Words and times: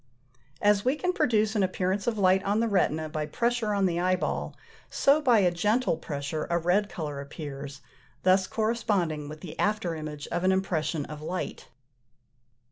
As 0.63 0.83
we 0.83 0.95
can 0.95 1.13
produce 1.13 1.55
an 1.55 1.61
appearance 1.61 2.07
of 2.07 2.17
light 2.17 2.41
on 2.43 2.59
the 2.59 2.67
retina 2.67 3.07
by 3.07 3.27
pressure 3.27 3.71
on 3.75 3.85
the 3.85 3.99
eyeball, 3.99 4.55
so 4.89 5.21
by 5.21 5.37
a 5.41 5.51
gentle 5.51 5.95
pressure 5.95 6.47
a 6.49 6.57
red 6.57 6.89
colour 6.89 7.21
appears, 7.21 7.81
thus 8.23 8.47
corresponding 8.47 9.29
with 9.29 9.41
the 9.41 9.59
after 9.59 9.93
image 9.93 10.25
of 10.29 10.43
an 10.43 10.51
impression 10.51 11.05
of 11.05 11.21
light. 11.21 11.67